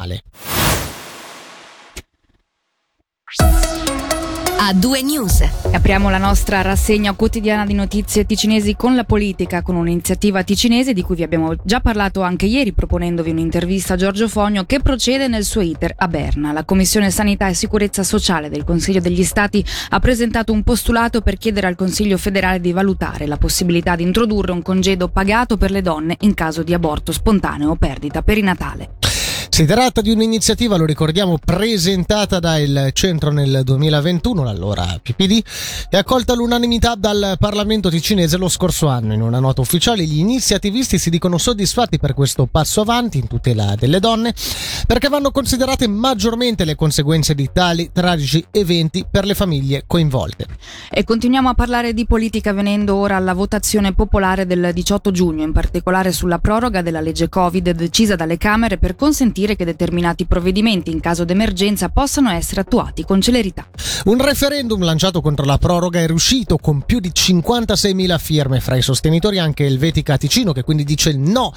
[0.00, 0.22] nazionale.
[4.62, 5.40] a due news.
[5.72, 11.02] Apriamo la nostra rassegna quotidiana di notizie ticinesi con la politica, con un'iniziativa ticinese di
[11.02, 15.44] cui vi abbiamo già parlato anche ieri proponendovi un'intervista a Giorgio Fogno che procede nel
[15.44, 16.52] suo iter a Berna.
[16.52, 21.38] La Commissione Sanità e Sicurezza Sociale del Consiglio degli Stati ha presentato un postulato per
[21.38, 25.80] chiedere al Consiglio federale di valutare la possibilità di introdurre un congedo pagato per le
[25.80, 28.99] donne in caso di aborto spontaneo o perdita perinatale.
[29.50, 35.42] Si tratta di un'iniziativa, lo ricordiamo, presentata dal centro nel 2021, l'allora PPD,
[35.90, 39.12] e accolta all'unanimità dal Parlamento ticinese lo scorso anno.
[39.12, 43.74] In una nota ufficiale gli iniziativisti si dicono soddisfatti per questo passo avanti in tutela
[43.76, 44.32] delle donne,
[44.86, 50.46] perché vanno considerate maggiormente le conseguenze di tali tragici eventi per le famiglie coinvolte.
[50.90, 55.52] E continuiamo a parlare di politica venendo ora alla votazione popolare del 18 giugno, in
[55.52, 61.00] particolare sulla proroga della legge Covid decisa dalle Camere per consentire che determinati provvedimenti in
[61.00, 63.66] caso d'emergenza possano essere attuati con celerità.
[64.04, 68.82] Un referendum lanciato contro la proroga è riuscito con più di 56.000 firme fra i
[68.82, 71.52] sostenitori anche il Vetica Ticino che quindi dice no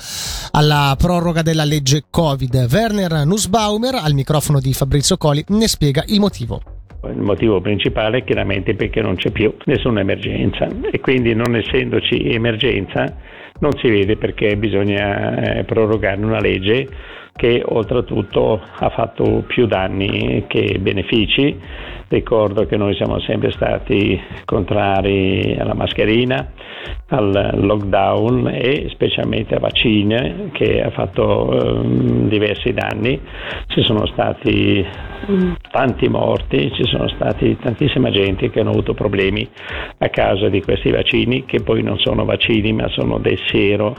[0.51, 2.67] alla proroga della legge Covid.
[2.69, 6.72] Werner Nussbaumer al microfono di Fabrizio Coli ne spiega il motivo.
[7.05, 12.29] Il motivo principale è chiaramente perché non c'è più nessuna emergenza e quindi non essendoci
[12.29, 13.13] emergenza
[13.59, 16.87] non si vede perché bisogna eh, prorogare una legge
[17.35, 21.59] che oltretutto ha fatto più danni che benefici.
[22.07, 26.51] Ricordo che noi siamo sempre stati contrari alla mascherina,
[27.07, 33.19] al lockdown e specialmente a vaccine che ha fatto um, diversi danni.
[33.67, 34.85] Ci sono stati
[35.71, 39.47] tanti morti, ci sono stati tantissima gente che hanno avuto problemi
[39.97, 43.95] a causa di questi vaccini che poi non sono vaccini ma sono dei sero,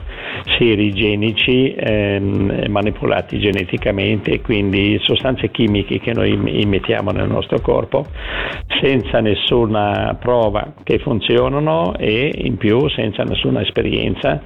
[0.56, 8.06] seri igienici ehm, manipolati geneticamente, quindi sostanze chimiche che noi immettiamo nel nostro corpo
[8.80, 14.40] senza nessuna prova che funzionano e in più senza nessuna esperienza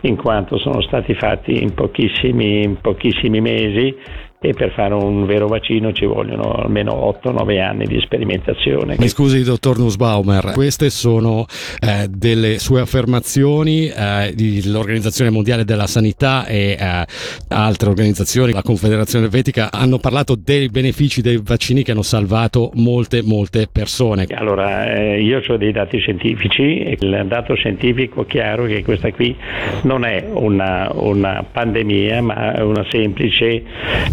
[0.00, 3.94] in quanto sono stati fatti in pochissimi, in pochissimi mesi
[4.42, 8.96] e per fare un vero vaccino ci vogliono almeno 8-9 anni di sperimentazione.
[8.98, 11.46] Mi scusi, dottor Nussbaumer, queste sono
[11.80, 17.04] eh, delle sue affermazioni, eh, l'Organizzazione Mondiale della Sanità e eh,
[17.48, 23.22] altre organizzazioni, la Confederazione Elvetica, hanno parlato dei benefici dei vaccini che hanno salvato molte,
[23.22, 24.26] molte persone.
[24.34, 29.12] Allora, eh, io ho dei dati scientifici e il dato scientifico chiaro è che questa
[29.12, 29.36] qui
[29.82, 33.62] non è una, una pandemia, ma una semplice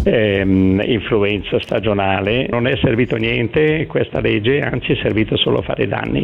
[0.04, 2.46] eh, ehm, influenza stagionale.
[2.48, 6.22] Non è servito niente questa legge, anzi è servito solo a fare danni.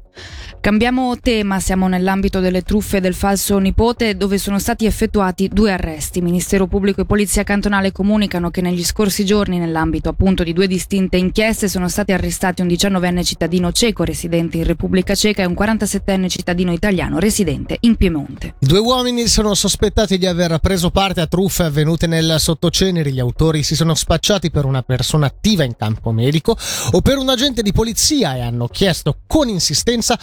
[0.67, 6.21] Cambiamo tema, siamo nell'ambito delle truffe del falso nipote dove sono stati effettuati due arresti.
[6.21, 11.19] Ministero Pubblico e Polizia Cantonale comunicano che negli scorsi giorni nell'ambito appunto di due distinte
[11.19, 16.27] inchieste sono stati arrestati un 19enne cittadino ceco residente in Repubblica Ceca e un 47enne
[16.27, 18.57] cittadino italiano residente in Piemonte.
[18.59, 23.13] Due uomini sono sospettati di aver preso parte a truffe avvenute nel sottoceneri.
[23.13, 26.59] Gli autori si sono spacciati per una persona attiva in campo medico
[26.91, 30.19] o per un agente di polizia e hanno chiesto con insistenza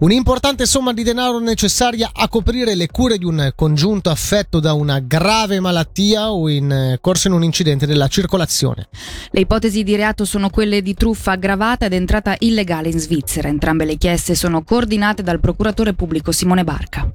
[0.00, 5.00] un'importante somma di denaro necessaria a coprire le cure di un congiunto affetto da una
[5.00, 8.88] grave malattia o in corso in un incidente della circolazione.
[9.30, 13.48] Le ipotesi di reato sono quelle di truffa aggravata ed entrata illegale in Svizzera.
[13.48, 17.10] Entrambe le chieste sono coordinate dal procuratore pubblico Simone Barca.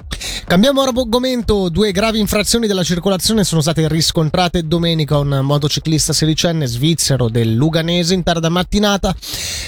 [0.46, 5.18] Cambiamo argomento, due gravi infrazioni della circolazione sono state riscontrate domenica.
[5.18, 9.16] Un motociclista sedicenne svizzero del Luganese in tarda mattinata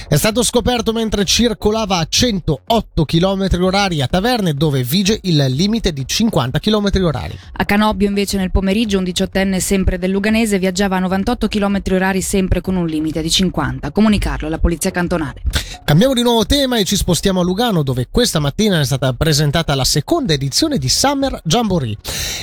[0.07, 5.93] è stato scoperto mentre circolava a 108 km orari a Taverne dove vige il limite
[5.93, 7.37] di 50 km orari.
[7.53, 12.21] A Canobbio invece nel pomeriggio un diciottenne sempre del Luganese viaggiava a 98 km orari
[12.21, 13.91] sempre con un limite di 50.
[13.91, 15.41] Comunicarlo alla polizia cantonale.
[15.83, 19.75] Cambiamo di nuovo tema e ci spostiamo a Lugano dove questa mattina è stata presentata
[19.75, 21.95] la seconda edizione edizione di Summer Jamboree.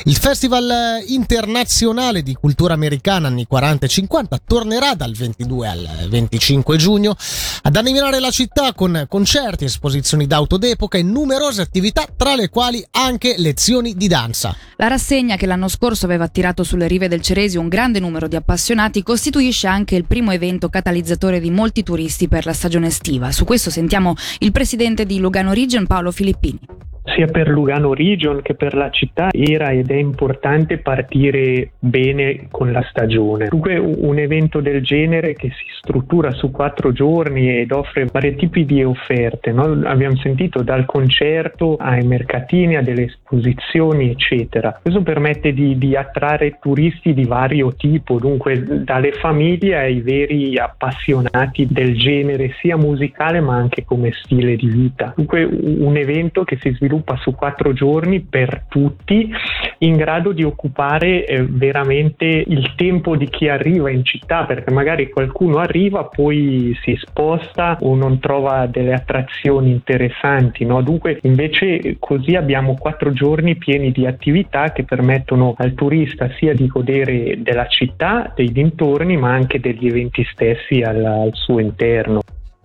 [0.04, 6.76] Il Festival internazionale di cultura americana anni 40 e 50 tornerà dal 22 al 25
[6.76, 7.16] giugno
[7.62, 12.82] ad animare la città con concerti, esposizioni d'auto d'epoca e numerose attività, tra le quali
[12.92, 14.56] anche lezioni di danza.
[14.76, 18.36] La rassegna, che l'anno scorso aveva attirato sulle rive del Ceresio un grande numero di
[18.36, 23.30] appassionati, costituisce anche il primo evento catalizzatore di molti turisti per la stagione estiva.
[23.30, 26.91] Su questo sentiamo il presidente di Lugano Region, Paolo Filippini.
[27.04, 32.70] Sia per Lugano Region che per la città era ed è importante partire bene con
[32.70, 33.48] la stagione.
[33.48, 38.64] Dunque un evento del genere che si struttura su quattro giorni ed offre vari tipi
[38.64, 39.80] di offerte, no?
[39.84, 44.78] abbiamo sentito dal concerto ai mercatini, a delle esposizioni eccetera.
[44.80, 51.66] Questo permette di, di attrarre turisti di vario tipo, dunque dalle famiglie ai veri appassionati
[51.68, 55.12] del genere sia musicale ma anche come stile di vita.
[55.16, 59.30] Dunque un evento che si sviluppa sviluppa su quattro giorni per tutti,
[59.78, 65.08] in grado di occupare eh, veramente il tempo di chi arriva in città, perché magari
[65.08, 70.64] qualcuno arriva, poi si sposta o non trova delle attrazioni interessanti.
[70.64, 70.82] No?
[70.82, 76.66] Dunque, invece, così abbiamo quattro giorni pieni di attività che permettono al turista sia di
[76.66, 82.20] godere della città, dei dintorni, ma anche degli eventi stessi al, al suo interno.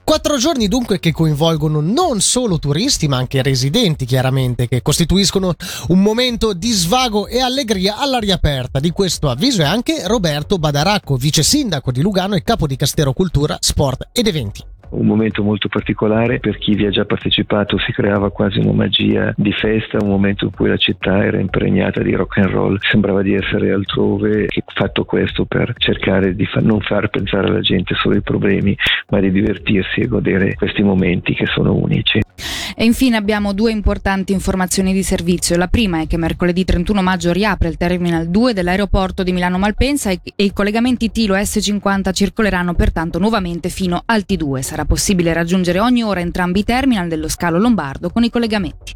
[0.08, 5.54] Quattro giorni dunque che coinvolgono non solo turisti ma anche residenti chiaramente, che costituiscono
[5.90, 8.80] un momento di svago e allegria all'aria aperta.
[8.80, 13.12] Di questo avviso è anche Roberto Badaracco, vice sindaco di Lugano e capo di Castero
[13.12, 17.92] Cultura, Sport ed Eventi un momento molto particolare per chi vi ha già partecipato si
[17.92, 22.14] creava quasi una magia di festa un momento in cui la città era impregnata di
[22.14, 22.78] rock and roll.
[22.82, 27.96] Sembrava di essere altrove fatto questo per cercare di fa- non far pensare alla gente
[27.96, 28.78] solo ai problemi
[29.10, 32.22] ma di divertirsi e godere questi momenti che sono unici
[32.80, 35.58] e infine abbiamo due importanti informazioni di servizio.
[35.58, 40.12] La prima è che mercoledì 31 maggio riapre il Terminal 2 dell'aeroporto di Milano Malpensa
[40.12, 44.60] e, i collegamenti Tilo S50 circoleranno pertanto nuovamente fino al T2.
[44.60, 48.94] Sarà possibile raggiungere ogni ora entrambi i terminal dello scalo lombardo con i collegamenti.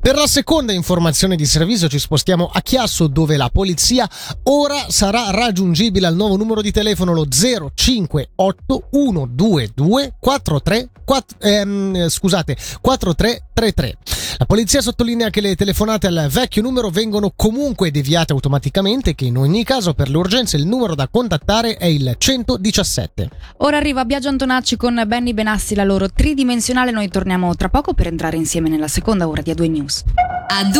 [0.00, 4.08] Per la seconda informazione di servizio ci spostiamo a Chiasso dove la polizia
[4.44, 12.54] ora sarà raggiungibile al nuovo numero di telefono lo 058 122 43 4, ehm, scusate
[12.82, 13.96] 4333.
[14.36, 19.24] La polizia sottolinea che le telefonate al vecchio numero vengono comunque deviate automaticamente e che
[19.24, 23.30] in ogni caso per le urgenze il numero da contattare è il 117.
[23.58, 26.90] Ora arriva Biagio Antonacci con Benny Benassi, la loro tridimensionale.
[26.90, 30.04] Noi torniamo tra poco per entrare insieme nella seconda ora di A2 News.